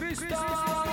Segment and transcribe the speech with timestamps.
[0.00, 0.89] Crystal.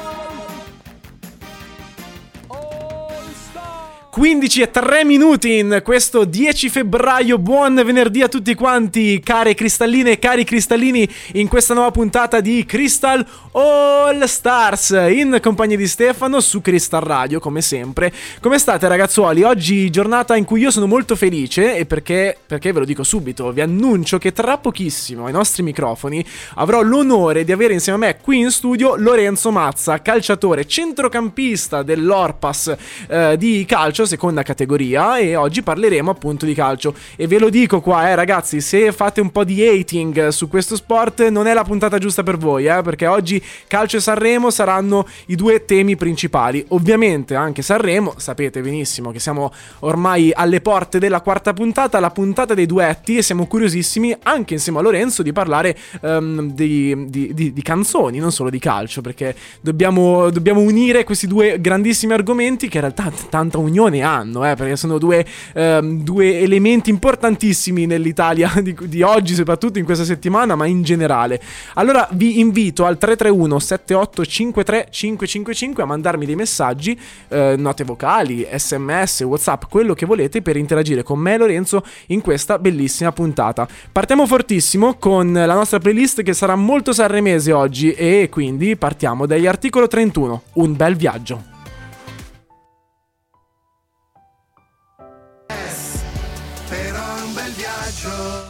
[4.17, 7.37] 15 e 3 minuti in questo 10 febbraio.
[7.37, 12.65] Buon venerdì a tutti quanti, care cristalline e cari cristallini, in questa nuova puntata di
[12.65, 18.11] Crystal All Stars in compagnia di Stefano su Crystal Radio, come sempre.
[18.41, 19.43] Come state, ragazzuoli?
[19.43, 23.51] Oggi giornata in cui io sono molto felice e perché, perché ve lo dico subito,
[23.51, 26.25] vi annuncio che tra pochissimo ai nostri microfoni
[26.55, 32.75] avrò l'onore di avere insieme a me qui in studio Lorenzo Mazza, calciatore centrocampista dell'Orpas
[33.07, 36.95] eh, di calcio seconda categoria e oggi parleremo appunto di calcio.
[37.15, 40.75] E ve lo dico qua, eh ragazzi, se fate un po' di hating su questo
[40.75, 45.07] sport non è la puntata giusta per voi, eh, perché oggi calcio e Sanremo saranno
[45.27, 46.65] i due temi principali.
[46.69, 52.53] Ovviamente anche Sanremo, sapete benissimo che siamo ormai alle porte della quarta puntata, la puntata
[52.53, 57.53] dei duetti e siamo curiosissimi anche insieme a Lorenzo di parlare um, di, di, di,
[57.53, 62.77] di, canzoni, non solo di calcio, perché dobbiamo, dobbiamo unire questi due grandissimi argomenti che
[62.77, 68.51] in realtà tanta unione ne hanno, eh, perché sono due, ehm, due, elementi importantissimi nell'Italia
[68.61, 71.41] di, di, oggi, soprattutto in questa settimana, ma in generale.
[71.75, 79.21] Allora vi invito al 331 7853 555 a mandarmi dei messaggi, eh, note vocali, sms,
[79.21, 83.67] whatsapp, quello che volete per interagire con me e Lorenzo in questa bellissima puntata.
[83.91, 89.47] Partiamo fortissimo con la nostra playlist che sarà molto sanremese oggi e quindi partiamo dagli
[89.47, 91.56] articolo 31, un bel viaggio.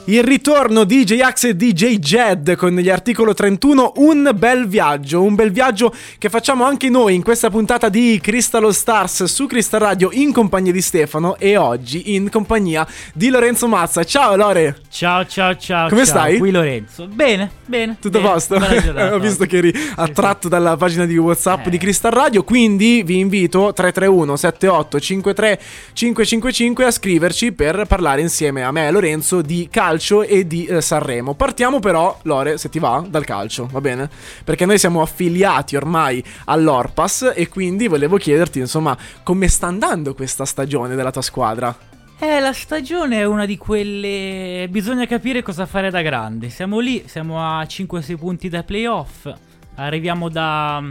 [0.05, 5.21] Il ritorno di DJ Axe e DJ Jed con gli articolo 31, un bel viaggio,
[5.21, 9.81] un bel viaggio che facciamo anche noi in questa puntata di Crystal Stars su Crystal
[9.81, 14.05] Radio in compagnia di Stefano e oggi in compagnia di Lorenzo Mazza.
[14.05, 14.77] Ciao Lore!
[14.89, 15.89] Ciao ciao ciao.
[15.89, 16.15] Come ciao.
[16.15, 16.37] stai?
[16.37, 17.07] Qui Lorenzo.
[17.07, 17.97] Bene, bene.
[17.99, 18.29] Tutto bene.
[18.29, 18.55] a posto?
[19.13, 21.69] Ho visto che eri attratto dalla pagina di WhatsApp eh.
[21.69, 25.59] di Crystal Radio, quindi vi invito 331 78 53
[25.91, 30.81] 555 a scriverci per parlare insieme a me e Lorenzo di calcio e di eh,
[30.81, 31.33] Sanremo.
[31.33, 34.09] Partiamo però, Lore, se ti va, dal calcio, va bene?
[34.43, 40.45] Perché noi siamo affiliati ormai all'Orpas e quindi volevo chiederti, insomma, come sta andando questa
[40.45, 41.75] stagione della tua squadra?
[42.19, 44.67] Eh, la stagione è una di quelle.
[44.69, 46.49] Bisogna capire cosa fare da grandi.
[46.49, 49.31] Siamo lì, siamo a 5-6 punti da playoff.
[49.75, 50.83] Arriviamo da.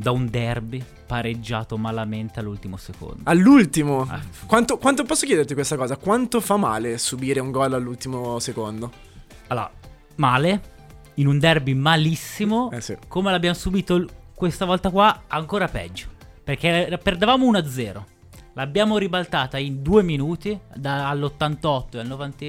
[0.00, 3.20] Da un derby pareggiato malamente all'ultimo secondo.
[3.24, 4.06] All'ultimo?
[4.08, 4.18] Ah.
[4.46, 5.98] Quanto, quanto, posso chiederti questa cosa?
[5.98, 8.90] Quanto fa male subire un gol all'ultimo secondo?
[9.48, 9.70] Allora,
[10.16, 10.62] male,
[11.14, 12.96] in un derby malissimo, eh sì.
[13.08, 16.06] come l'abbiamo subito questa volta qua, ancora peggio.
[16.42, 18.02] Perché perdevamo 1-0.
[18.54, 22.44] L'abbiamo ribaltata in due minuti, dall'88 al 90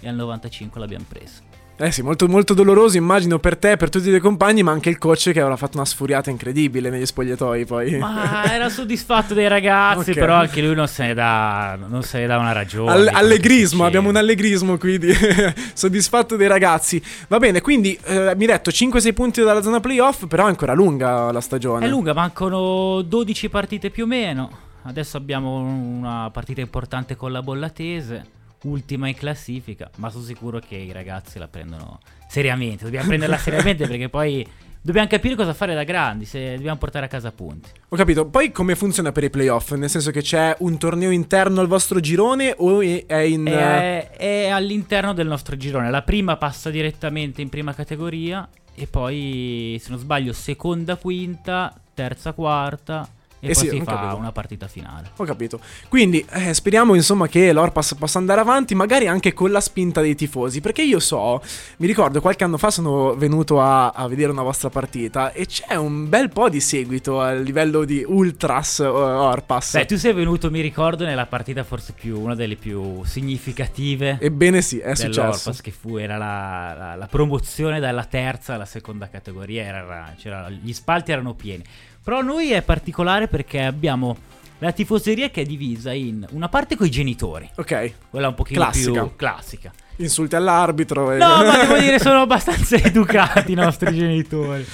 [0.00, 1.51] e al 95 l'abbiamo presa.
[1.82, 4.88] Eh sì, molto, molto doloroso immagino per te, per tutti i tuoi compagni, ma anche
[4.88, 7.98] il coach che avrà fatto una sfuriata incredibile negli spogliatoi poi.
[7.98, 10.14] Ma era soddisfatto dei ragazzi, okay.
[10.14, 12.92] però anche lui non se ne dà, non se ne dà una ragione.
[12.92, 15.12] All- allegrismo, abbiamo un allegrismo qui di
[15.74, 17.02] soddisfatto dei ragazzi.
[17.26, 20.74] Va bene, quindi eh, mi hai detto 5-6 punti dalla zona playoff, però è ancora
[20.74, 21.84] lunga la stagione.
[21.84, 24.50] È lunga, mancano 12 partite più o meno.
[24.84, 30.76] Adesso abbiamo una partita importante con la Bollatese ultima in classifica, ma sono sicuro che
[30.76, 32.84] i ragazzi la prendono seriamente.
[32.84, 34.46] Dobbiamo prenderla seriamente perché poi
[34.80, 37.70] dobbiamo capire cosa fare da grandi, se dobbiamo portare a casa punti.
[37.88, 38.26] Ho capito.
[38.26, 39.72] Poi come funziona per i playoff?
[39.72, 43.46] Nel senso che c'è un torneo interno al vostro girone o è in...
[43.46, 45.90] È, è all'interno del nostro girone.
[45.90, 52.32] La prima passa direttamente in prima categoria e poi, se non sbaglio, seconda, quinta, terza,
[52.32, 53.08] quarta
[53.44, 54.16] e eh poi sì, si fa capito.
[54.16, 55.10] una partita finale.
[55.16, 55.58] Ho capito.
[55.88, 60.14] Quindi eh, speriamo insomma che l'Orpas possa andare avanti, magari anche con la spinta dei
[60.14, 60.60] tifosi.
[60.60, 61.42] Perché io so,
[61.78, 65.74] mi ricordo qualche anno fa sono venuto a, a vedere una vostra partita e c'è
[65.74, 69.72] un bel po' di seguito a livello di Ultras uh, Orpas.
[69.72, 74.18] Beh, tu sei venuto, mi ricordo, nella partita forse più una delle più significative.
[74.20, 75.52] Ebbene sì, è successo.
[75.60, 79.64] che fu, era la, la, la, promozione dalla terza alla seconda categoria.
[79.64, 81.64] Era, c'era, gli spalti erano pieni.
[82.02, 84.16] Però noi è particolare perché abbiamo
[84.58, 87.50] la tifoseria che è divisa in una parte con i genitori.
[87.56, 87.94] Ok.
[88.10, 89.02] Quella un pochino classica.
[89.02, 89.72] più classica.
[89.96, 91.12] Insulti all'arbitro.
[91.12, 91.18] E...
[91.18, 94.64] No, ma devo dire sono abbastanza educati i nostri genitori.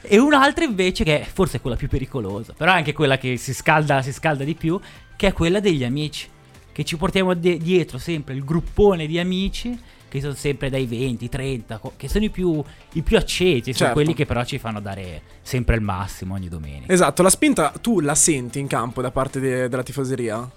[0.00, 3.52] E un'altra invece che è forse quella più pericolosa, però è anche quella che si
[3.52, 4.78] scalda, si scalda di più,
[5.16, 6.28] che è quella degli amici.
[6.70, 11.28] Che ci portiamo de- dietro sempre il gruppone di amici che sono sempre dai 20,
[11.28, 12.62] 30, che sono i più,
[12.94, 13.78] i più accesi, certo.
[13.78, 16.92] sono quelli che però ci fanno dare sempre il massimo ogni domenica.
[16.92, 20.48] Esatto, la spinta tu la senti in campo da parte de- della tifoseria?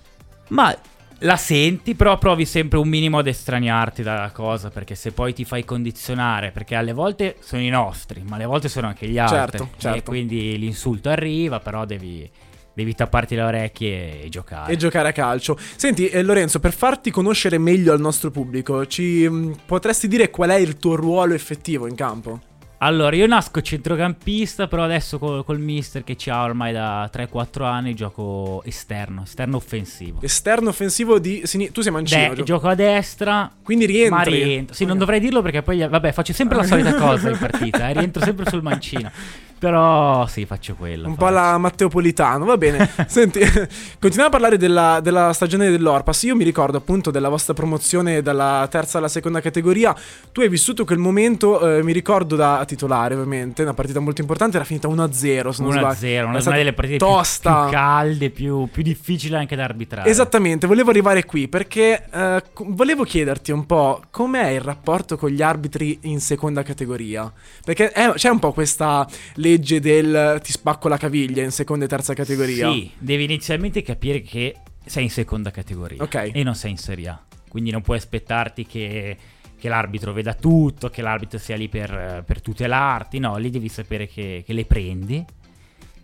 [0.49, 0.75] Ma
[1.23, 5.45] la senti, però provi sempre un minimo ad estraniarti dalla cosa, perché se poi ti
[5.45, 9.59] fai condizionare, perché alle volte sono i nostri, ma alle volte sono anche gli altri.
[9.59, 9.97] Certo, certo.
[9.97, 12.27] E quindi l'insulto arriva, però devi,
[12.73, 14.71] devi tapparti le orecchie e giocare.
[14.73, 15.57] E giocare a calcio.
[15.75, 20.49] Senti, eh, Lorenzo, per farti conoscere meglio al nostro pubblico, ci mh, potresti dire qual
[20.49, 22.39] è il tuo ruolo effettivo in campo?
[22.83, 27.61] Allora, io nasco centrocampista, però adesso col, col mister che ci ha ormai da 3-4
[27.63, 30.17] anni gioco esterno, esterno offensivo.
[30.23, 31.75] Esterno offensivo di sinistra.
[31.75, 32.29] Tu sei mancino.
[32.29, 34.09] De- gio- gioco a destra, Quindi rientri.
[34.15, 34.73] ma rientro.
[34.73, 37.93] Sì, non dovrei dirlo perché poi, vabbè, faccio sempre la solita cosa in partita, eh,
[37.93, 39.11] rientro sempre sul mancino.
[39.61, 41.07] Però sì, faccio quello.
[41.07, 41.35] Un po' faccio.
[41.35, 42.89] la Matteo Politano, va bene.
[43.05, 46.23] Senti, continuiamo a parlare della, della stagione dell'Orpas.
[46.23, 49.95] Io mi ricordo appunto della vostra promozione dalla terza alla seconda categoria.
[50.31, 54.55] Tu hai vissuto quel momento, eh, mi ricordo da titolare ovviamente, una partita molto importante,
[54.55, 56.27] era finita 1-0 se non 1-0, sbaglio.
[56.27, 57.61] una, stata delle partite più, tosta.
[57.61, 60.09] più calde, più, più difficili anche da arbitrare.
[60.09, 65.43] Esattamente, volevo arrivare qui perché eh, volevo chiederti un po' com'è il rapporto con gli
[65.43, 67.31] arbitri in seconda categoria.
[67.63, 69.07] Perché è- c'è un po' questa
[69.51, 72.71] legge del ti spacco la caviglia in seconda e terza categoria.
[72.71, 74.55] Sì, devi inizialmente capire che
[74.85, 76.31] sei in seconda categoria Ok.
[76.33, 77.21] e non sei in Serie A.
[77.47, 79.17] Quindi non puoi aspettarti che,
[79.59, 83.19] che l'arbitro veda tutto, che l'arbitro sia lì per, per tutelarti.
[83.19, 85.23] No, lì devi sapere che, che le prendi.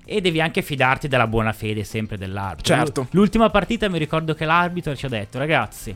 [0.09, 2.75] E devi anche fidarti della buona fede sempre dell'arbitro.
[2.75, 3.07] Certo.
[3.11, 5.93] L'ultima partita mi ricordo che l'arbitro ci ha detto, ragazzi,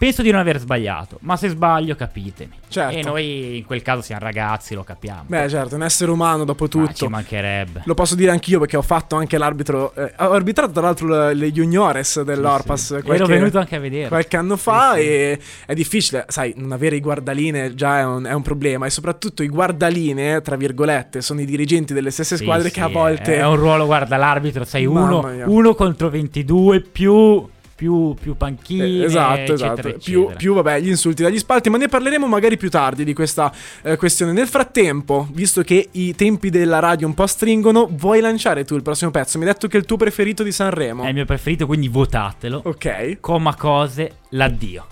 [0.00, 2.52] penso di non aver sbagliato, ma se sbaglio capitemi.
[2.68, 2.96] Certo.
[2.96, 5.24] E noi in quel caso siamo ragazzi, lo capiamo.
[5.26, 7.10] Beh, certo, un essere umano dopo Ma ci tutto.
[7.10, 7.82] mancherebbe.
[7.84, 9.92] Lo posso dire anch'io perché ho fatto anche l'arbitro.
[9.94, 13.02] eh, ho arbitrato tra l'altro le, le juniores dell'Orpas Sì, sì.
[13.02, 14.08] qualche, Ero venuto anche a vedere.
[14.08, 15.06] qualche anno fa Sì, sì.
[15.06, 18.90] e è difficile, sai, non avere i guardaline già è un, è un problema e
[18.90, 23.36] soprattutto i guardaline, tra virgolette, sono i dirigenti delle stesse squadre che a volte...
[23.36, 27.46] È un ruolo, guarda, l'arbitro, sei uno, uno contro 22 più,
[27.80, 29.98] più, più panchine, Eh, esatto, eccetera, esatto.
[30.04, 30.36] Più, eccetera.
[30.36, 33.50] più, vabbè, gli insulti dagli spalti, ma ne parleremo magari più tardi di questa
[33.80, 34.32] eh, questione.
[34.32, 38.82] Nel frattempo, visto che i tempi della radio un po' stringono, vuoi lanciare tu il
[38.82, 39.38] prossimo pezzo?
[39.38, 41.04] Mi hai detto che è il tuo preferito di Sanremo.
[41.04, 42.60] È il mio preferito, quindi votatelo.
[42.66, 43.16] Ok.
[43.18, 44.86] Coma cose, l'addio.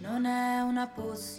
[0.00, 1.37] Non è una possibilità.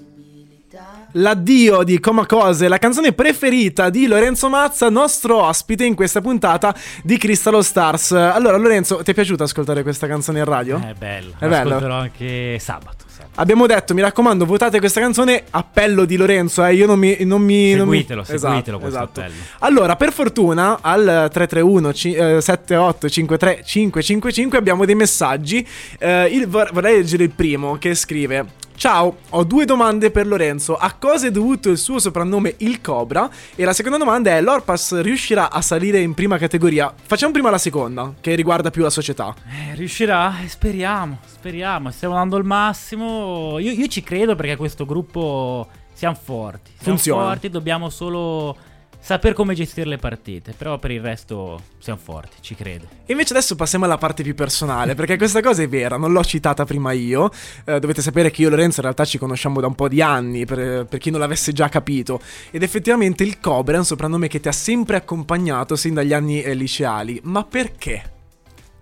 [1.14, 6.74] L'addio di Coma Cose, la canzone preferita di Lorenzo Mazza, nostro ospite in questa puntata
[7.04, 8.12] di Crystal Stars.
[8.12, 10.78] Allora, Lorenzo, ti è piaciuto ascoltare questa canzone in radio?
[10.78, 11.32] È bello.
[11.40, 11.68] È Lo bello?
[11.70, 13.08] ascolterò anche sabato.
[13.36, 15.44] Abbiamo detto, mi raccomando, votate questa canzone.
[15.50, 16.74] Appello di Lorenzo, eh.
[16.76, 17.16] Io non mi.
[17.22, 19.20] Non mi non mi- Seguitelo, seguitelo questo esatto.
[19.22, 19.36] appello.
[19.60, 25.66] Allora, per fortuna, al 331 ci- eh, 78 53 555 abbiamo dei messaggi.
[25.98, 28.58] Eh, il- vor- vorrei leggere il primo che scrive.
[28.80, 30.78] Ciao, ho due domande per Lorenzo.
[30.78, 33.30] A cosa è dovuto il suo soprannome Il Cobra?
[33.54, 36.94] E la seconda domanda è: l'Orpas riuscirà a salire in prima categoria?
[36.98, 39.36] Facciamo prima la seconda, che riguarda più la società.
[39.46, 40.34] Eh, riuscirà?
[40.42, 41.92] Eh, Speriamo, speriamo.
[41.92, 43.60] Stiamo dando il massimo.
[43.60, 46.72] Io, io ci credo perché questo gruppo siamo forti.
[46.78, 47.28] Siamo Funziona.
[47.28, 48.56] forti, dobbiamo solo
[49.00, 50.54] saper come gestire le partite.
[50.58, 52.86] Però per il resto siamo forti, ci credo.
[53.06, 56.24] E invece adesso passiamo alla parte più personale, perché questa cosa è vera, non l'ho
[56.24, 57.32] citata prima io.
[57.66, 60.02] Eh, dovete sapere che io e Lorenzo in realtà ci conosciamo da un po' di
[60.02, 62.22] anni, per, per chi non l'avesse già capito.
[62.52, 66.42] Ed effettivamente il Cobra è un soprannome che ti ha sempre accompagnato sin dagli anni
[66.42, 67.20] eh, liceali.
[67.24, 68.18] Ma perché?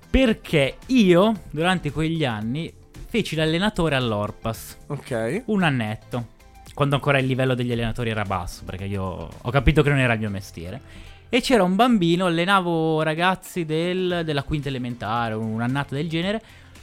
[0.10, 2.74] Perché io, durante quegli anni,
[3.08, 4.78] feci l'allenatore all'Orpas.
[4.88, 5.44] Ok.
[5.46, 6.36] Un annetto.
[6.78, 9.02] Quando ancora il livello degli allenatori era basso, perché io
[9.42, 10.80] ho capito che non era il mio mestiere.
[11.28, 16.40] E c'era un bambino, allenavo ragazzi del- della quinta elementare, un'annata del genere.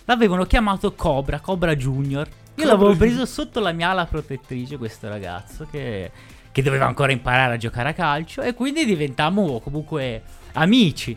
[0.06, 2.26] L'avevano chiamato Cobra, Cobra Junior.
[2.56, 6.10] Io l'avevo preso sotto la mia ala protettrice, questo ragazzo, che,
[6.50, 8.42] che doveva ancora imparare a giocare a calcio.
[8.42, 10.22] E quindi diventammo comunque
[10.54, 11.16] amici.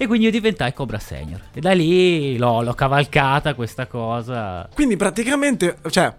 [0.00, 1.40] E quindi io diventai Cobra Senior.
[1.54, 4.68] E da lì l'ho, l'ho cavalcata questa cosa.
[4.74, 6.14] Quindi praticamente, cioè,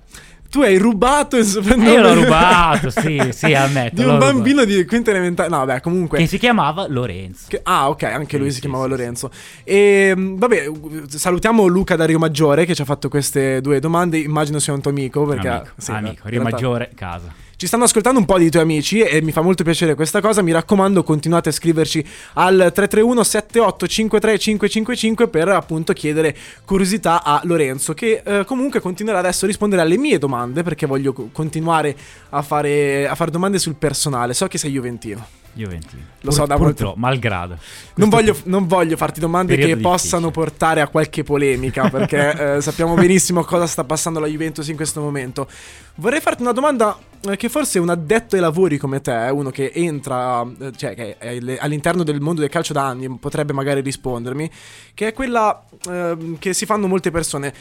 [0.50, 1.92] tu hai rubato il soprannome.
[1.92, 3.96] Io l'ho rubato, sì, sì, ammetto.
[3.96, 4.34] Di un rubato.
[4.34, 5.50] bambino di quinta elementare.
[5.50, 6.18] No, beh, comunque.
[6.18, 7.46] Che si chiamava Lorenzo.
[7.48, 9.32] Che- ah, ok, anche Sì, lui si sì, chiamava sì, Lorenzo.
[9.64, 10.72] E mh, vabbè,
[11.08, 14.18] salutiamo Luca da Rio Maggiore che ci ha fatto queste due domande.
[14.18, 15.24] Immagino sia un tuo amico.
[15.26, 17.34] Perché, amico, amico, Rio realtà- Maggiore, casa.
[17.60, 20.42] Ci stanno ascoltando un po' di tuoi amici e mi fa molto piacere questa cosa.
[20.42, 22.00] Mi raccomando, continuate a scriverci
[22.36, 29.20] al 331 78 53 555 per appunto chiedere curiosità a Lorenzo, che eh, comunque continuerà
[29.20, 31.94] adesso a rispondere alle mie domande perché voglio co- continuare
[32.30, 34.34] a fare, a fare domande sul personale.
[34.34, 35.28] So che sei Juventino.
[35.60, 36.02] Juventino.
[36.22, 37.58] Lo so da molto- malgrado.
[37.96, 40.46] Non voglio, non voglio farti domande che possano difficile.
[40.46, 45.02] portare a qualche polemica, perché eh, sappiamo benissimo cosa sta passando alla Juventus in questo
[45.02, 45.48] momento.
[45.96, 46.98] Vorrei farti una domanda
[47.30, 51.18] eh, che forse un addetto ai lavori come te, uno che entra, eh, cioè che
[51.18, 54.50] è all'interno del mondo del calcio da anni, potrebbe magari rispondermi,
[54.94, 57.54] che è quella ehm, che si fanno molte persone.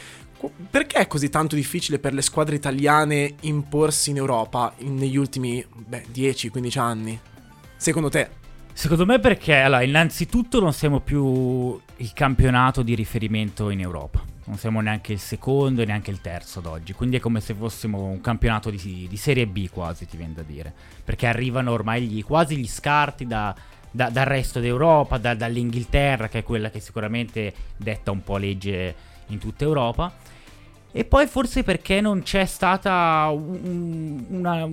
[0.69, 5.65] Perché è così tanto difficile per le squadre italiane imporsi in Europa in- negli ultimi
[5.69, 7.19] beh, 10-15 anni?
[7.79, 8.27] Secondo te?
[8.73, 14.21] Secondo me perché, allora, innanzitutto non siamo più il campionato di riferimento in Europa.
[14.47, 16.91] Non siamo neanche il secondo e neanche il terzo ad oggi.
[16.91, 20.41] Quindi è come se fossimo un campionato di, di Serie B quasi, ti viene da
[20.41, 20.73] dire.
[21.05, 23.55] Perché arrivano ormai gli- quasi gli scarti da-
[23.89, 28.93] da- dal resto d'Europa, da- dall'Inghilterra, che è quella che sicuramente detta un po' legge
[29.27, 30.13] in tutta Europa.
[30.91, 34.67] E poi forse perché non c'è stata un- una-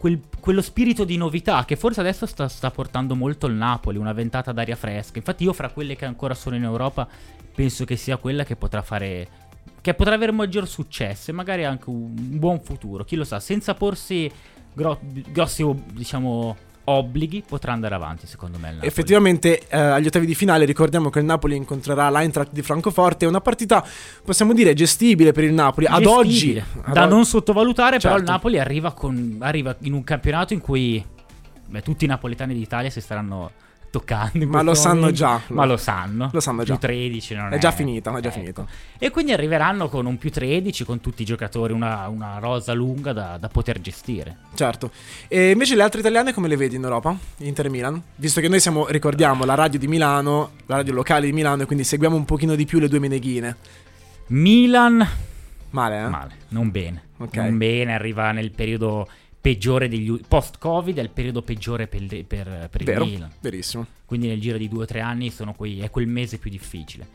[0.00, 4.14] quel- quello spirito di novità che forse adesso sta, sta portando molto il Napoli, una
[4.14, 5.18] ventata d'aria fresca.
[5.18, 7.06] Infatti io fra quelle che ancora sono in Europa
[7.54, 9.28] penso che sia quella che potrà fare...
[9.82, 13.04] che potrà avere maggior successo e magari anche un, buon futuro.
[13.04, 14.32] Chi lo sa, senza porsi
[14.72, 16.56] gro- grossi, diciamo,
[16.90, 18.78] obblighi potrà andare avanti secondo me.
[18.80, 23.28] Effettivamente eh, agli ottavi di finale ricordiamo che il Napoli incontrerà l'Eintracht di Francoforte, è
[23.28, 23.84] una partita
[24.24, 26.62] possiamo dire gestibile per il Napoli ad oggi.
[26.82, 28.32] Ad da o- non sottovalutare, però il Certo.
[28.32, 31.04] Napoli arriva, con- arriva in un campionato in cui
[31.66, 33.50] beh, tutti i napoletani d'Italia si staranno
[33.90, 34.46] toccando.
[34.46, 35.16] Ma lo sanno momento.
[35.16, 35.40] già.
[35.48, 36.30] Ma lo sanno.
[36.32, 36.78] Lo sanno Più già.
[36.78, 37.56] 13 non è.
[37.56, 38.38] È già finita, è già Ecco.
[38.38, 38.66] finita.
[38.98, 43.12] E quindi arriveranno con un più 13, con tutti i giocatori, una, una rosa lunga
[43.12, 44.36] da, da poter gestire.
[44.54, 44.90] Certo.
[45.28, 47.16] E invece le altre italiane come le vedi in Europa?
[47.38, 48.00] Inter Milan?
[48.16, 51.66] Visto che noi siamo, ricordiamo, la radio di Milano, la radio locale di Milano e
[51.66, 53.56] quindi seguiamo un pochino di più le due meneghine.
[54.28, 55.06] Milan,
[55.70, 56.08] Male, eh?
[56.08, 57.02] male, non bene.
[57.18, 57.36] Ok.
[57.36, 59.08] Non bene, arriva nel periodo
[59.40, 63.30] peggiore degli post-Covid, è il periodo peggiore per, per, per il Vero, Milan.
[63.40, 63.86] verissimo.
[64.04, 67.06] Quindi nel giro di due o tre anni sono quei- è quel mese più difficile.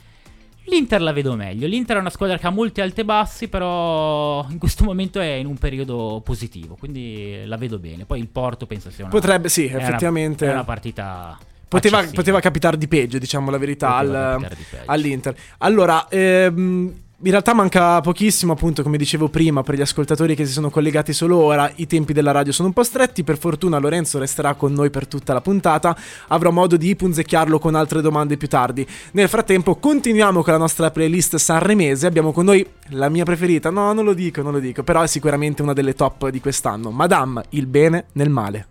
[0.67, 1.67] L'Inter la vedo meglio.
[1.67, 5.33] L'Inter è una squadra che ha molti alti e bassi, però in questo momento è
[5.33, 6.75] in un periodo positivo.
[6.75, 8.05] Quindi la vedo bene.
[8.05, 9.13] Poi il Porto penso sia una.
[9.13, 10.47] Potrebbe, sì, è una- effettivamente.
[10.47, 11.37] È una partita.
[11.67, 14.83] Poteva, poteva capitare di peggio, diciamo la verità, al- di peggio.
[14.85, 15.35] all'Inter.
[15.59, 20.51] Allora, ehm, in realtà manca pochissimo, appunto, come dicevo prima, per gli ascoltatori che si
[20.51, 21.71] sono collegati solo ora.
[21.75, 23.23] I tempi della radio sono un po' stretti.
[23.23, 25.95] Per fortuna Lorenzo resterà con noi per tutta la puntata.
[26.27, 28.85] Avrò modo di punzecchiarlo con altre domande più tardi.
[29.11, 32.05] Nel frattempo, continuiamo con la nostra playlist sanremese.
[32.05, 33.69] Abbiamo con noi la mia preferita.
[33.69, 36.91] No, non lo dico, non lo dico, però è sicuramente una delle top di quest'anno.
[36.91, 38.67] Madame, il bene nel male.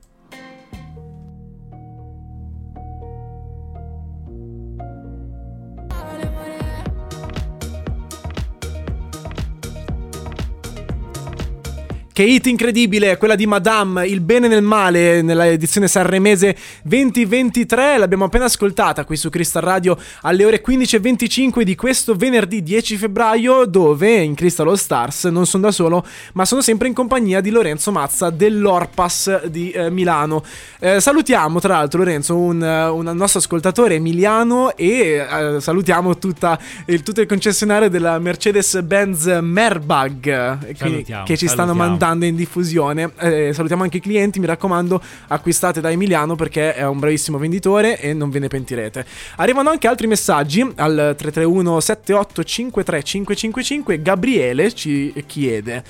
[12.15, 17.99] Che hit incredibile, quella di Madame, il bene nel male, nella edizione sanremese 2023.
[17.99, 23.65] L'abbiamo appena ascoltata qui su Crystal Radio alle ore 15.25 di questo venerdì 10 febbraio,
[23.65, 27.51] dove in Crystal All Stars non sono da solo, ma sono sempre in compagnia di
[27.51, 30.45] Lorenzo Mazza dell'Orpas di eh, Milano.
[30.79, 36.57] Eh, salutiamo tra l'altro Lorenzo, un, eh, un nostro ascoltatore emiliano e eh, salutiamo tutta
[36.87, 42.03] il, tutto il concessionario della Mercedes-Benz Merbag eh, quindi- Salutiamo, che ci stanno salutiamo.
[42.05, 43.13] Mandando in diffusione.
[43.19, 47.99] Eh, salutiamo anche i clienti, mi raccomando, acquistate da Emiliano perché è un bravissimo venditore
[47.99, 49.07] e non ve ne pentirete.
[49.37, 54.03] Arrivano anche altri messaggi al 331 78 53 555.
[54.03, 55.83] Gabriele ci chiede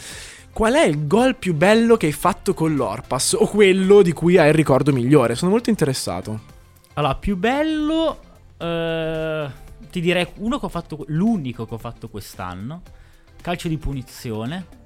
[0.52, 4.38] Qual è il gol più bello che hai fatto con l'Orpas o quello di cui
[4.38, 5.34] hai il ricordo migliore?
[5.34, 6.52] Sono molto interessato.
[6.94, 8.20] Allora, più bello.
[8.58, 9.50] eh,
[9.90, 11.04] ti direi uno che ho fatto.
[11.08, 12.82] L'unico che ho fatto quest'anno.
[13.42, 14.82] Calcio di punizione.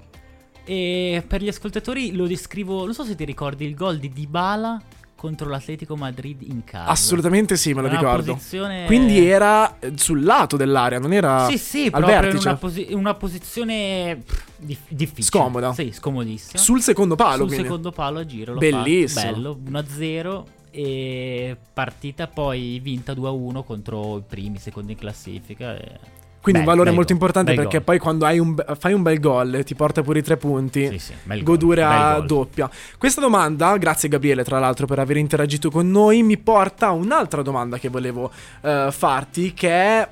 [0.69, 2.85] E per gli ascoltatori lo descrivo.
[2.85, 4.79] Non so se ti ricordi il gol di Dybala
[5.15, 6.91] contro l'Atletico Madrid in casa.
[6.91, 8.33] Assolutamente sì, me lo ricordo.
[8.33, 12.47] posizione- Quindi era eh, sul lato dell'area, non era Sì, sì, al proprio in vertice.
[12.47, 14.21] una, posi- in una posizione
[14.57, 15.23] dif- difficile.
[15.23, 15.73] Scomoda.
[15.73, 16.61] Sì, scomodissima.
[16.61, 17.63] Sul secondo palo, Sul quindi.
[17.65, 18.53] secondo palo a giro.
[18.53, 19.21] Lo Bellissimo.
[19.21, 25.75] Fa, bello, 1-0 e partita poi vinta 2-1 contro i primi, secondi in classifica.
[25.75, 27.83] e- Quindi Bel- un valore molto importante perché gol.
[27.83, 30.99] poi quando hai un fai un bel gol ti porta pure i tre punti, Sì,
[30.99, 32.25] sì, godura gol.
[32.27, 32.69] doppia.
[32.97, 37.41] Questa domanda, grazie Gabriele tra l'altro per aver interagito con noi, mi porta a un'altra
[37.41, 38.31] domanda che volevo
[38.61, 40.09] eh, farti che è...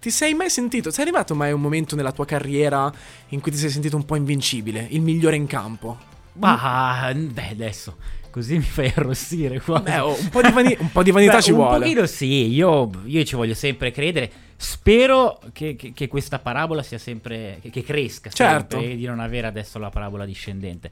[0.00, 2.90] Ti sei mai sentito, sei arrivato mai a un momento nella tua carriera
[3.28, 5.98] in cui ti sei sentito un po' invincibile, il migliore in campo?
[6.34, 7.96] Ma beh, adesso
[8.34, 9.78] così mi fai arrossire qua.
[9.78, 11.78] Beh, oh, un, po di vani- un po' di vanità Beh, ci un vuole.
[11.78, 14.28] pochino sì, io, io ci voglio sempre credere.
[14.56, 17.58] Spero che, che- che questa parabola sia sempre.
[17.62, 18.74] che, che cresca Certo.
[18.76, 20.90] sempre e di non avere adesso la parabola discendente.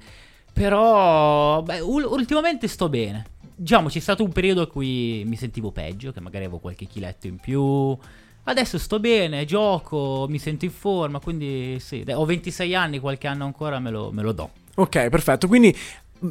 [0.52, 3.24] Però, beh, ul- ultimamente sto bene.
[3.56, 7.26] diciamo c'è stato un periodo in cui mi sentivo peggio, che magari avevo qualche chiletto
[7.26, 7.96] in più.
[8.44, 13.44] Adesso sto bene, gioco, mi sento in forma, quindi sì, ho 26 anni, qualche anno
[13.44, 14.50] ancora me lo, me lo do.
[14.74, 15.48] Ok, perfetto.
[15.48, 15.76] Quindi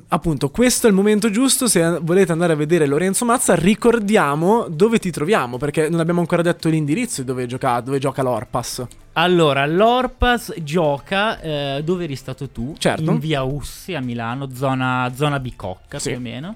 [0.09, 1.67] appunto, questo è il momento giusto.
[1.67, 6.41] Se volete andare a vedere Lorenzo Mazza, ricordiamo dove ti troviamo, perché non abbiamo ancora
[6.41, 8.85] detto l'indirizzo dove gioca, dove gioca l'Orpas.
[9.13, 13.11] Allora, l'Orpas gioca eh, dove eri stato tu, certo.
[13.11, 16.09] in via Ussi a Milano, zona, zona Bicocca sì.
[16.09, 16.55] più o meno.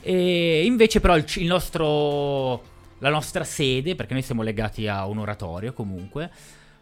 [0.00, 5.18] E invece, però, il, il nostro la nostra sede, perché noi siamo legati a un
[5.18, 6.30] oratorio comunque,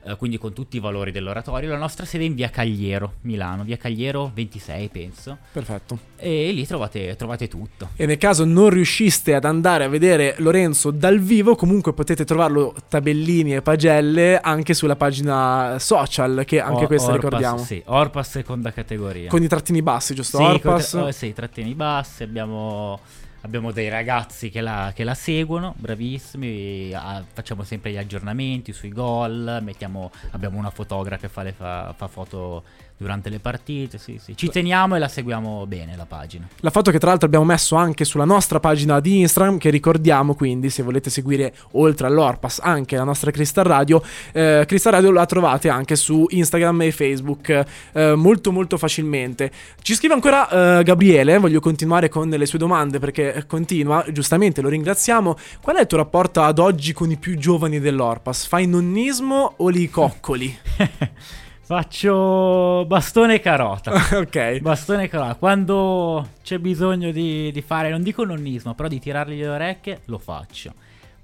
[0.06, 3.64] eh, quindi con tutti i valori dell'oratorio, la nostra sede è in via Cagliero, Milano,
[3.64, 5.36] via Cagliero 26 penso.
[5.52, 5.98] Perfetto.
[6.16, 7.90] E lì trovate, trovate tutto.
[7.96, 12.74] E nel caso non riusciste ad andare a vedere Lorenzo dal vivo, comunque potete trovarlo
[12.88, 17.58] tabellini e pagelle anche sulla pagina social, che anche o- questa Orpas, ricordiamo.
[17.58, 19.28] Sì, Orpas seconda categoria.
[19.28, 20.38] Con i trattini bassi, giusto?
[20.38, 20.90] Sì, Orpas.
[20.92, 23.00] Con, oh, sì, i trattini bassi, abbiamo
[23.46, 28.90] abbiamo dei ragazzi che la, che la seguono, bravissimi, a, facciamo sempre gli aggiornamenti sui
[28.90, 32.62] gol, mettiamo, abbiamo una fotografa che fa, le, fa, fa foto
[32.98, 34.36] durante le partite, sì, sì.
[34.36, 36.48] Ci teniamo e la seguiamo bene la pagina.
[36.60, 40.34] La foto che tra l'altro abbiamo messo anche sulla nostra pagina di Instagram, che ricordiamo
[40.34, 45.26] quindi se volete seguire oltre all'Orpas anche la nostra Crystal Radio, eh, Crystal Radio la
[45.26, 49.50] trovate anche su Instagram e Facebook eh, molto molto facilmente.
[49.82, 54.68] Ci scrive ancora eh, Gabriele, voglio continuare con le sue domande perché continua, giustamente lo
[54.68, 55.36] ringraziamo.
[55.60, 58.46] Qual è il tuo rapporto ad oggi con i più giovani dell'Orpas?
[58.46, 60.58] Fai nonnismo o li coccoli?
[61.66, 63.92] Faccio bastone e carota.
[64.16, 64.60] ok.
[64.60, 65.34] Bastone e carota.
[65.34, 70.18] Quando c'è bisogno di, di, fare, non dico nonnismo, però di tirargli le orecchie, lo
[70.18, 70.72] faccio.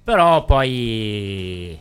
[0.02, 1.78] Però poi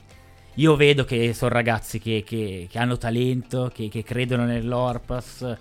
[0.53, 5.57] io vedo che sono ragazzi che, che, che hanno talento, che, che credono nell'Orpas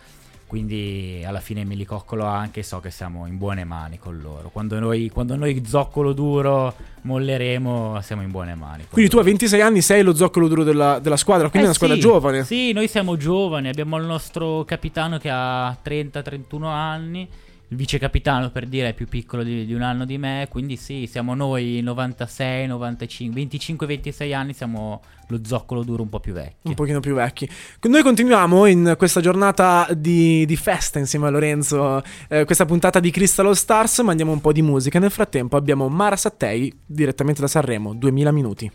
[0.51, 4.49] quindi alla fine me li coccolo anche so che siamo in buone mani con loro.
[4.49, 8.85] Quando noi, quando noi zoccolo duro molleremo, siamo in buone mani.
[8.91, 9.23] Quindi loro.
[9.23, 11.75] tu a 26 anni sei lo zoccolo duro della, della squadra, quindi eh è una
[11.75, 12.45] squadra sì, giovane.
[12.45, 17.29] Sì, noi siamo giovani, abbiamo il nostro capitano che ha 30-31 anni
[17.71, 20.77] il vice capitano per dire è più piccolo di, di, un anno di me, quindi
[20.77, 26.33] sì, siamo noi 96, 95, 25, 26 anni, siamo lo zoccolo duro un po' più
[26.33, 26.67] vecchi.
[26.67, 27.49] Un pochino più vecchi.
[27.83, 33.13] Noi continuiamo in questa giornata di, di festa insieme a Lorenzo, eh, questa puntata di
[33.13, 34.99] Crystal Stars, mandiamo un po' di musica.
[34.99, 38.71] Nel frattempo abbiamo Mara Sattei direttamente da Sanremo, 2000 minuti.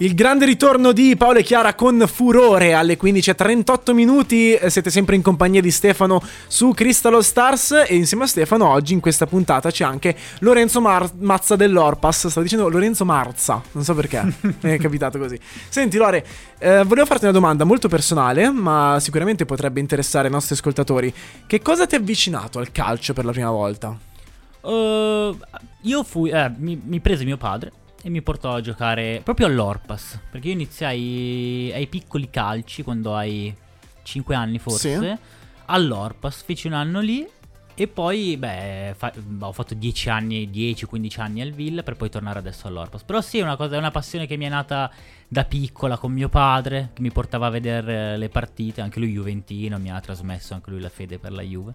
[0.00, 4.56] Il grande ritorno di Paolo e Chiara con furore alle 15.38 minuti.
[4.68, 7.72] Siete sempre in compagnia di Stefano su Crystal Stars.
[7.84, 12.28] E insieme a Stefano, oggi in questa puntata c'è anche Lorenzo Mar- Mazza dell'Orpas.
[12.28, 15.36] Stavo dicendo Lorenzo Marza, non so perché, mi è capitato così.
[15.68, 16.24] Senti, Lore,
[16.60, 21.12] eh, volevo farti una domanda molto personale, ma sicuramente potrebbe interessare i nostri ascoltatori.
[21.44, 23.98] Che cosa ti ha avvicinato al calcio per la prima volta?
[24.60, 25.36] Uh,
[25.82, 30.20] io fui, eh, mi, mi prese mio padre e mi portò a giocare proprio all'Orpas.
[30.30, 33.54] Perché io iniziai ai piccoli calci quando hai
[34.02, 34.98] 5 anni forse.
[34.98, 35.16] Sì.
[35.66, 37.26] All'Orpas, feci un anno lì.
[37.80, 42.40] E poi, beh, fa- ho fatto 10 anni, 10-15 anni al Villa per poi tornare
[42.40, 43.04] adesso all'Orpas.
[43.04, 44.90] Però sì, è una, cosa, è una passione che mi è nata
[45.28, 48.80] da piccola con mio padre, che mi portava a vedere le partite.
[48.80, 51.74] Anche lui Juventino, mi ha trasmesso anche lui la fede per la Juve.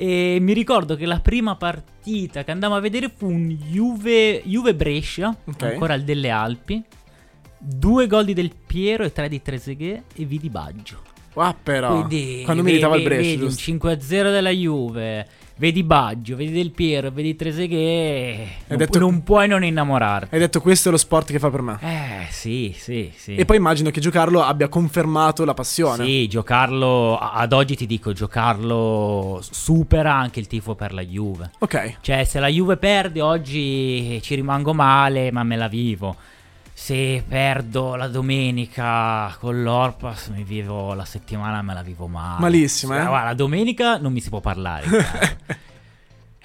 [0.00, 4.72] E mi ricordo che la prima partita che andammo a vedere fu un Juve, Juve
[4.72, 5.72] Brescia, okay.
[5.72, 6.80] ancora al delle Alpi.
[7.58, 11.02] Due gol di Del Piero e tre di Trezeguet e vidi Baggio.
[11.34, 11.96] Ah, però.
[11.96, 13.40] Quindi, quando meritava il Brescia.
[13.40, 15.26] Vedi un 5-0 della Juve
[15.58, 20.34] vedi Baggio, vedi Del Piero, vedi Trezeguet, non, detto, non puoi non innamorarti.
[20.34, 21.78] Hai detto questo è lo sport che fa per me.
[21.80, 23.34] Eh, sì, sì, sì.
[23.34, 26.04] E poi immagino che giocarlo abbia confermato la passione.
[26.04, 31.50] Sì, giocarlo, ad oggi ti dico, giocarlo supera anche il tifo per la Juve.
[31.58, 31.96] Ok.
[32.00, 36.16] Cioè, se la Juve perde oggi ci rimango male, ma me la vivo
[36.80, 42.40] se perdo la domenica con l'Orpas mi vivo la settimana me la vivo male.
[42.40, 43.04] Malissimo, eh?
[43.04, 44.86] Guarda, la domenica non mi si può parlare.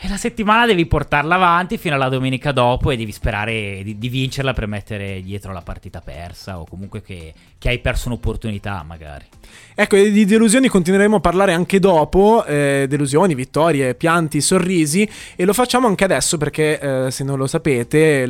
[0.06, 4.10] e la settimana devi portarla avanti fino alla domenica dopo e devi sperare di, di
[4.10, 9.24] vincerla per mettere dietro la partita persa o comunque che, che hai perso un'opportunità magari.
[9.76, 15.54] Ecco, di delusioni continueremo a parlare anche dopo, eh, delusioni, vittorie, pianti, sorrisi e lo
[15.54, 18.28] facciamo anche adesso perché eh, se non lo sapete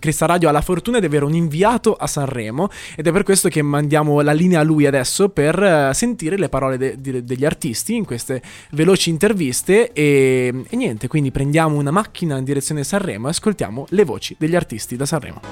[0.00, 3.48] Crista Radio ha la fortuna di avere un inviato a Sanremo ed è per questo
[3.48, 7.44] che mandiamo la linea a lui adesso per eh, sentire le parole de- de- degli
[7.44, 13.26] artisti in queste veloci interviste e, e niente, quindi prendiamo una macchina in direzione Sanremo
[13.26, 15.42] e ascoltiamo le voci degli artisti da Sanremo.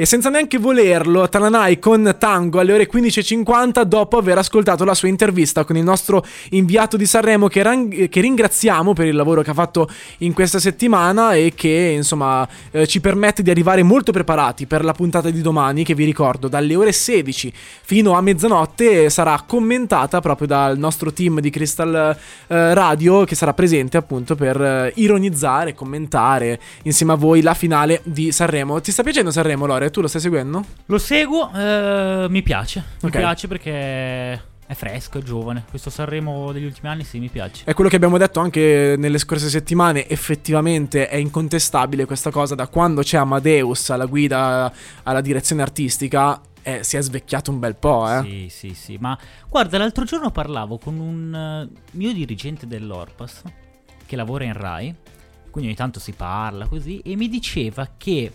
[0.00, 5.08] E senza neanche volerlo, Tananai con Tango alle ore 15.50 dopo aver ascoltato la sua
[5.08, 9.50] intervista con il nostro inviato di Sanremo che, rang- che ringraziamo per il lavoro che
[9.50, 14.66] ha fatto in questa settimana e che insomma eh, ci permette di arrivare molto preparati
[14.66, 19.42] per la puntata di domani che vi ricordo dalle ore 16 fino a mezzanotte sarà
[19.44, 24.92] commentata proprio dal nostro team di Crystal eh, Radio che sarà presente appunto per eh,
[24.94, 28.80] ironizzare, commentare insieme a voi la finale di Sanremo.
[28.80, 29.86] Ti sta piacendo Sanremo Lore?
[29.90, 30.64] Tu lo stai seguendo?
[30.86, 32.84] Lo seguo, eh, mi piace.
[33.02, 34.32] Mi piace perché
[34.68, 35.64] è fresco, è giovane.
[35.68, 37.64] Questo Sanremo degli ultimi anni sì, mi piace.
[37.64, 42.66] È quello che abbiamo detto anche nelle scorse settimane, effettivamente è incontestabile questa cosa, da
[42.66, 44.70] quando c'è Amadeus alla guida,
[45.04, 48.22] alla direzione artistica, eh, si è svecchiato un bel po', eh.
[48.22, 48.96] Sì, sì, sì.
[49.00, 53.42] Ma guarda, l'altro giorno parlavo con un eh, mio dirigente dell'Orpas
[54.04, 54.94] che lavora in Rai.
[55.50, 56.98] Quindi ogni tanto si parla così.
[56.98, 58.30] E mi diceva che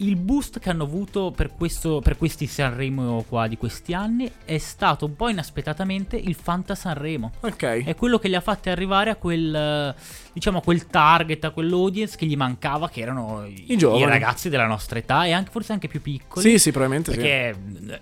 [0.00, 4.58] il boost che hanno avuto per, questo, per questi Sanremo qua di questi anni è
[4.58, 7.32] stato un po' inaspettatamente il Fanta Sanremo.
[7.40, 7.84] Ok.
[7.84, 9.94] È quello che li ha fatti arrivare a quel,
[10.32, 14.66] diciamo, a quel target, a quell'audience che gli mancava, che erano i, i ragazzi della
[14.66, 16.48] nostra età e anche, forse anche più piccoli.
[16.48, 17.18] Sì, sì, probabilmente sì.
[17.18, 17.58] Perché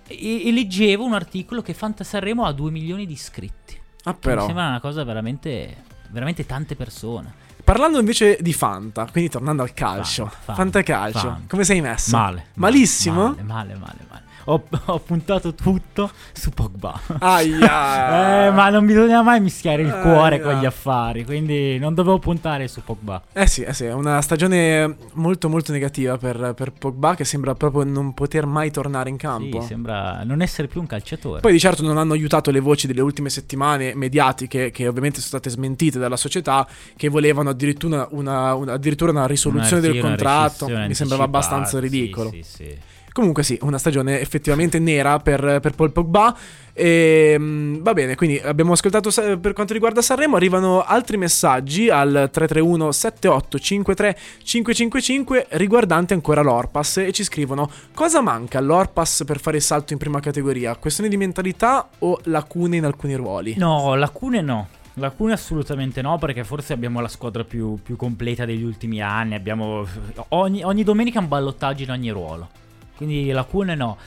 [0.07, 3.75] e, e leggevo un articolo che Fanta Sanremo ha 2 milioni di iscritti.
[4.03, 4.45] Ah, Che Mi però.
[4.45, 7.45] sembra una cosa veramente, veramente tante persone.
[7.67, 11.43] Parlando invece di Fanta, quindi tornando al calcio, Fanta, Fanta, Fantacalcio, Fanta.
[11.49, 12.15] come sei messo?
[12.15, 12.45] Male.
[12.53, 13.23] Malissimo?
[13.23, 14.05] Male, male, male.
[14.09, 14.23] male.
[14.49, 16.97] Ho, ho puntato tutto su Pogba.
[17.19, 18.47] Aia.
[18.47, 20.43] eh, ma non bisogna mai mischiare il cuore Aia.
[20.43, 21.25] con gli affari.
[21.25, 23.21] Quindi non dovevo puntare su Pogba.
[23.33, 27.55] Eh sì, eh sì, è una stagione molto molto negativa per, per Pogba che sembra
[27.55, 29.59] proprio non poter mai tornare in campo.
[29.61, 31.41] Sì, sembra non essere più un calciatore.
[31.41, 35.27] Poi di certo non hanno aiutato le voci delle ultime settimane mediatiche che ovviamente sono
[35.39, 39.99] state smentite dalla società che volevano addirittura una, una- addirittura una risoluzione Una- del sì,
[39.99, 40.67] una contratto.
[40.69, 42.29] Mi sembrava abbastanza ridicolo.
[42.29, 42.77] Sì, sì, sì.
[43.17, 46.37] Comunque sì, una stagione effettivamente nera per, per Paul Pogba.
[46.71, 52.29] E, mm, va bene, quindi abbiamo ascoltato per quanto riguarda Sanremo, arrivano altri messaggi al
[52.31, 59.63] 331 7853 555 riguardanti ancora l'Orpas e ci scrivono cosa manca all'Orpas per fare il
[59.63, 60.75] salto in prima categoria?
[60.75, 63.55] Questione di mentalità o lacune in alcuni ruoli?
[63.57, 64.67] No, lacune no.
[64.93, 69.33] Lacune assolutamente no, perché forse abbiamo la squadra più, più completa degli ultimi anni.
[69.33, 69.87] Abbiamo
[70.29, 72.49] ogni, ogni domenica un ballottaggio in ogni ruolo.
[72.97, 73.97] Quindi lacune no.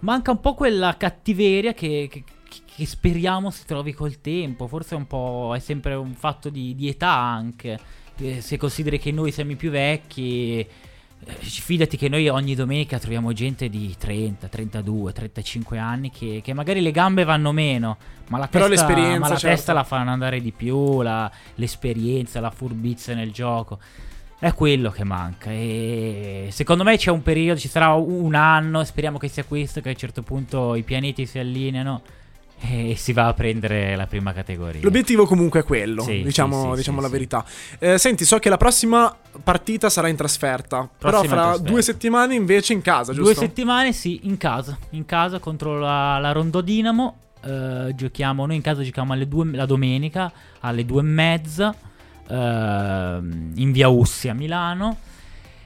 [0.00, 2.24] Manca un po' quella cattiveria che, che-
[2.64, 4.66] che speriamo si trovi col tempo.
[4.68, 5.52] Forse è un po'.
[5.54, 7.78] è sempre un fatto di, di età anche.
[8.18, 10.60] Eh, Se consideri che noi siamo i più vecchi.
[10.60, 10.68] eh,
[11.40, 16.80] Fidati che noi ogni domenica troviamo gente di 30, 32, 35 anni che, che magari
[16.82, 17.96] le gambe vanno meno,
[18.28, 19.46] ma la Però testa, ma la certo.
[19.46, 23.78] testa la fanno andare di più, la- l'esperienza, la furbizia nel gioco.
[24.38, 25.50] È quello che manca.
[25.50, 28.84] E secondo me c'è un periodo, ci sarà un anno.
[28.84, 29.80] Speriamo che sia questo.
[29.80, 32.02] Che a un certo punto i pianeti si allineano
[32.58, 34.80] e si va a prendere la prima categoria.
[34.82, 37.12] L'obiettivo comunque è quello, Sì, diciamo, sì, diciamo sì, la sì.
[37.12, 37.44] verità.
[37.78, 41.70] Eh, senti, so che la prossima partita sarà in trasferta, però Prossima fra trasferta.
[41.70, 43.40] due settimane invece in casa, Due giusto?
[43.40, 44.76] settimane, sì, in casa.
[44.90, 47.16] In casa contro la, la Rondo Dinamo.
[47.42, 51.74] Eh, giochiamo, noi in casa giochiamo alle due, la domenica alle due e mezza.
[52.28, 54.98] Ehm, in via Ussi a Milano.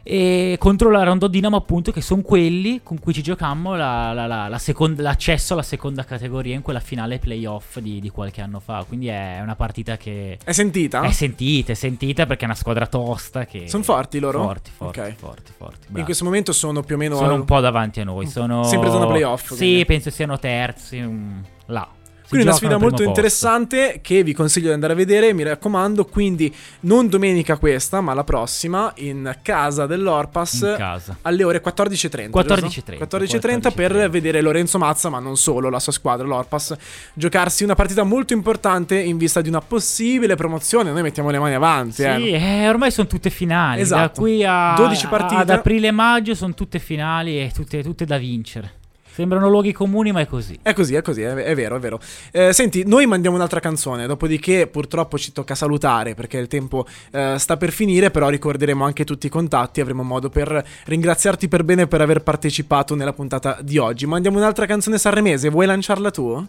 [0.03, 4.49] E contro la Rondo Dinamo, appunto, che sono quelli con cui ci giocammo la- la-
[4.49, 8.83] la- seconda- l'accesso alla seconda categoria in quella finale playoff di, di qualche anno fa.
[8.89, 11.03] Quindi è una partita che È sentita?
[11.03, 13.45] è sentita, è sentita perché è una squadra tosta.
[13.45, 13.69] Che...
[13.69, 14.43] Sono forti loro?
[14.43, 15.15] Forti, forti, Ok.
[15.17, 15.87] forti, forti.
[15.95, 17.17] In questo momento sono più o meno...
[17.17, 18.27] Sono un po' davanti a noi.
[18.27, 19.85] Sono Sempre zona playoff, Sì, quindi.
[19.85, 20.99] penso siano terzi.
[20.99, 21.87] mm, là.
[22.31, 23.21] Quindi una sfida molto primo posto.
[23.21, 28.15] interessante che vi consiglio di andare a vedere, mi raccomando, quindi non domenica questa, ma
[28.15, 31.17] la prossima in casa dell'Orpas casa.
[31.23, 32.31] alle ore 14.30.
[32.31, 34.09] 14.30, 14.30 per 14.30.
[34.11, 36.77] vedere Lorenzo Mazza, ma non solo, la sua squadra, l'Orpas,
[37.15, 40.93] giocarsi una partita molto importante in vista di una possibile promozione.
[40.93, 42.17] Noi mettiamo le mani avanti, eh.
[42.17, 43.81] Sì, eh, ormai sono tutte finali.
[43.81, 44.01] Esatto.
[44.01, 45.41] Da qui a 12 partite.
[45.41, 48.79] ad aprile e maggio sono tutte finali e tutte, tutte da vincere.
[49.21, 50.59] Sembrano luoghi comuni, ma è così.
[50.63, 52.01] È così, è così, è, è vero, è vero.
[52.33, 57.35] Eh, senti, noi mandiamo un'altra canzone, dopodiché purtroppo ci tocca salutare perché il tempo eh,
[57.37, 61.87] sta per finire, però ricorderemo anche tutti i contatti, avremo modo per ringraziarti per bene
[61.87, 64.07] per aver partecipato nella puntata di oggi.
[64.07, 66.43] Mandiamo un'altra canzone sanremese, vuoi lanciarla tu?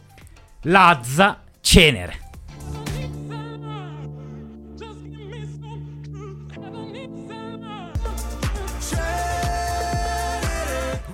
[0.62, 2.31] Lazza Cenere.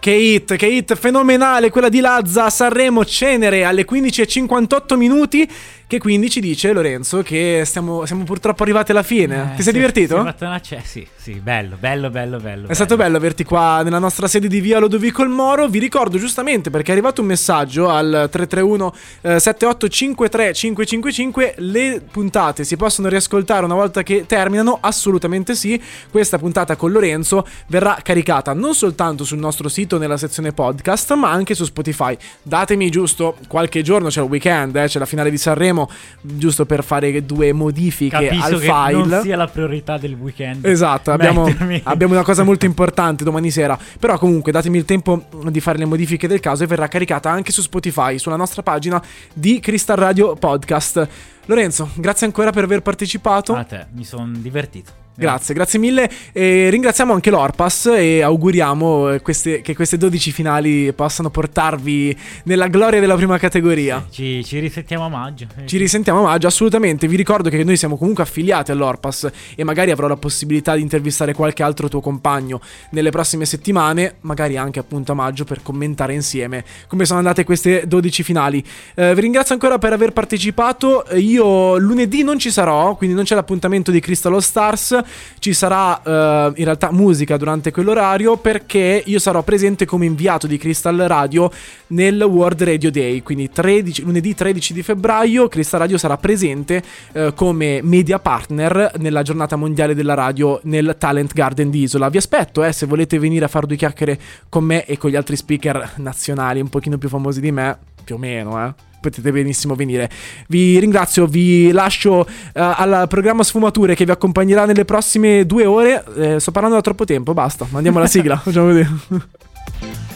[0.08, 5.46] Che hit, che hit fenomenale, quella di Lazza a Sanremo Cenere alle 15.58 minuti
[5.88, 9.54] che quindi ci dice Lorenzo che stiamo, siamo purtroppo arrivati alla fine.
[9.54, 10.15] Eh, Ti sei divertito?
[10.15, 12.67] Sei fatto una ce- sì, sì, bello, bello, bello, bello.
[12.67, 15.67] È stato bello averti qua nella nostra sede di via Lodovico il Moro.
[15.67, 21.54] Vi ricordo giustamente perché è arrivato un messaggio al 331 eh, 7853 555.
[21.60, 24.78] Le puntate si possono riascoltare una volta che terminano?
[24.82, 25.82] Assolutamente sì.
[26.12, 31.32] Questa puntata con Lorenzo verrà caricata non soltanto sul nostro sito nella sezione podcast, ma
[31.32, 32.17] anche su Spotify.
[32.41, 35.76] Datemi giusto qualche giorno, c'è il weekend, eh, c'è la finale di Sanremo,
[36.22, 39.06] giusto per fare due modifiche Capisco al che file.
[39.06, 40.66] non sia la priorità del weekend.
[40.66, 41.46] Esatto, abbiamo,
[41.84, 43.78] abbiamo una cosa molto importante domani sera.
[44.00, 47.52] Però comunque datemi il tempo di fare le modifiche del caso e verrà caricata anche
[47.52, 49.02] su Spotify, sulla nostra pagina
[49.34, 51.08] di Crystal Radio Podcast.
[51.46, 53.54] Lorenzo, grazie ancora per aver partecipato.
[53.56, 55.06] A te, mi sono divertito.
[55.19, 56.08] Grazie, grazie mille.
[56.32, 62.67] E ringraziamo anche l'Orpas e auguriamo eh, queste- che queste 12 finali possano portarvi nella
[62.67, 64.06] gloria della prima categoria.
[64.12, 65.47] Ci, ci risettiamo a maggio.
[65.58, 67.08] Eh, Ci risentiamo a maggio, assolutamente.
[67.08, 71.34] Vi ricordo che noi siamo comunque affiliati all'Orpas e magari avrò la possibilità di intervistare
[71.34, 76.63] qualche altro tuo compagno nelle prossime settimane, magari anche appunto a maggio per commentare insieme
[76.86, 78.63] come sono andate queste 12 finali.
[78.93, 81.06] Eh, vi ringrazio ancora per aver partecipato.
[81.15, 85.06] Io lunedì non ci sarò, quindi non c'è l'appuntamento di Crystal Stars.
[85.39, 90.58] Ci sarà eh, in realtà musica durante quell'orario perché io sarò presente come inviato di
[90.58, 91.52] Crystal Radio
[91.88, 96.82] nel World Radio Day, quindi 13 lunedì 13 di febbraio Crystal Radio sarà presente
[97.13, 102.10] eh, come media partner nella giornata mondiale della radio nel Talent Garden di Isola.
[102.10, 105.15] Vi aspetto, eh, se volete venire a fare due chiacchiere con me e con gli
[105.15, 108.74] altri speaker nazionali un pochino più famosi di me, più o meno, eh.
[109.02, 110.10] Potete benissimo venire.
[110.48, 116.04] Vi ringrazio, vi lascio eh, al programma Sfumature che vi accompagnerà nelle prossime due ore.
[116.15, 117.67] Eh, sto parlando da troppo tempo, basta.
[117.70, 118.38] Mandiamo la sigla.
[118.41, 120.07] Facciamo vedere.